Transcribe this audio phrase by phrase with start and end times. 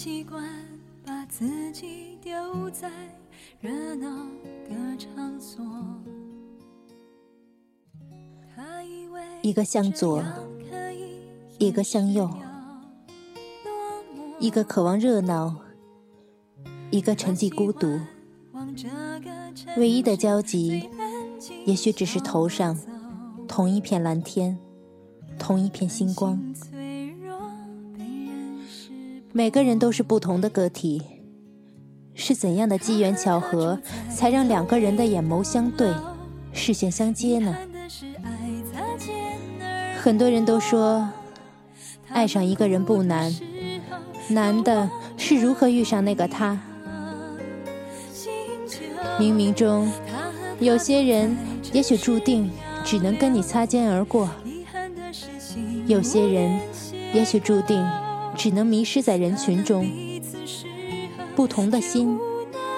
[0.00, 0.40] 习惯
[1.04, 2.88] 把自己丢在
[3.60, 4.08] 热闹
[4.68, 5.60] 的场所。
[9.42, 10.22] 一个向左
[11.58, 12.30] 一个向右，
[14.38, 15.56] 一个渴望热闹，
[16.92, 17.98] 一个沉寂孤独。
[19.76, 20.88] 唯一的交集，
[21.66, 22.78] 也许只是头上
[23.48, 24.56] 同一片蓝天，
[25.40, 26.40] 同一片星光。
[29.38, 31.00] 每个人都是不同的个体，
[32.12, 33.78] 是怎样的机缘巧合，
[34.12, 35.94] 才让两个人的眼眸相对，
[36.52, 37.56] 视线相接呢？
[40.02, 41.08] 很多人都说，
[42.08, 43.32] 爱上一个人不难，
[44.28, 46.60] 难的是如何遇上那个他。
[49.20, 49.88] 冥冥中，
[50.58, 51.36] 有些人
[51.72, 52.50] 也许注定
[52.84, 54.28] 只能跟你擦肩而过，
[55.86, 56.58] 有些人
[57.14, 57.80] 也许注定
[58.38, 59.84] 只能迷失在人群中。
[61.34, 62.18] 不同的心，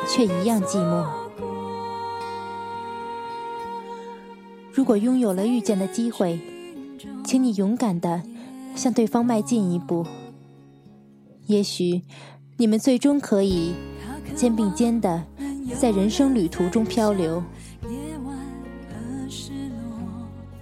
[0.08, 1.06] 却一样寂寞。
[4.72, 6.40] 如果拥有了遇见的机会，
[7.24, 8.22] 请你勇敢的
[8.74, 10.06] 向对方迈进一步。
[11.46, 12.02] 也许
[12.56, 13.74] 你们最终可以
[14.34, 15.22] 肩并肩的
[15.78, 17.42] 在人生旅途中漂流。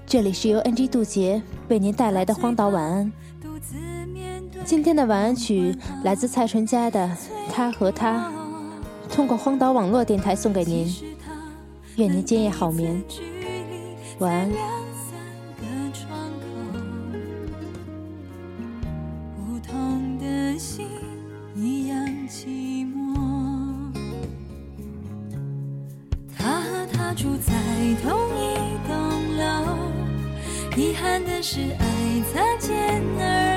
[0.06, 3.12] 这里是由 NG 渡劫为您带来的荒岛晚安。
[4.68, 5.74] 今天的晚安曲
[6.04, 7.06] 来自蔡淳佳的
[7.50, 8.30] 《他和他》，
[9.10, 10.86] 通过荒岛网络电台送给您。
[11.96, 13.02] 愿您今夜好眠，
[14.18, 14.50] 晚安。
[14.50, 14.60] 两
[14.92, 15.18] 三
[15.56, 16.44] 个窗口，
[19.38, 20.86] 不同的心
[21.56, 23.16] 一样寂寞。
[26.36, 27.54] 他和她住在
[28.02, 28.92] 同一栋
[29.38, 29.78] 楼，
[30.76, 33.47] 遗憾的是爱擦肩而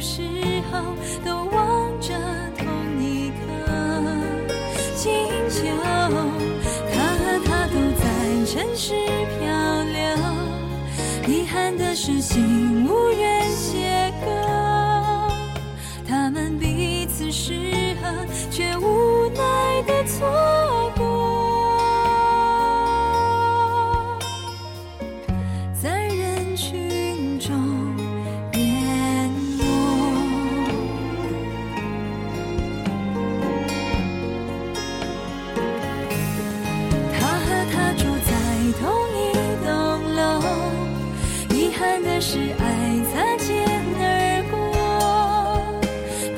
[0.00, 0.22] 时
[0.72, 0.94] 候
[1.24, 2.14] 都望着
[2.56, 2.66] 同
[3.02, 3.36] 一颗
[4.96, 5.12] 星
[5.50, 5.60] 球，
[6.90, 8.04] 他和她都在
[8.46, 8.94] 城市
[9.38, 9.44] 漂
[9.92, 10.00] 流，
[11.28, 13.09] 遗憾的是心无
[41.90, 42.64] 遗憾的是爱
[43.12, 43.66] 擦肩
[43.98, 44.04] 而
[44.48, 44.54] 过。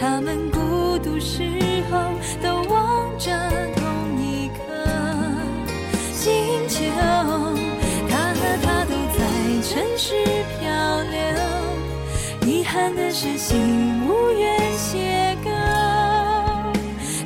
[0.00, 1.42] 他们孤独时
[1.90, 1.98] 候
[2.42, 3.30] 都望着
[3.76, 3.84] 同
[4.18, 4.62] 一颗
[6.14, 6.32] 星
[6.68, 6.80] 球，
[8.08, 9.20] 他和她都在
[9.60, 10.24] 城市
[10.58, 10.62] 漂
[11.10, 11.20] 流，
[12.50, 15.46] 遗憾的是心无缘邂逅。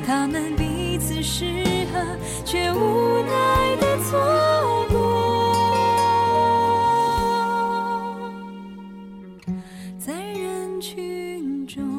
[0.05, 1.45] 他们彼此适
[1.93, 2.05] 合，
[2.43, 2.96] 却无
[9.97, 11.96] 在人群中。